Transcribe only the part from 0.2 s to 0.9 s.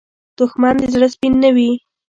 دښمن د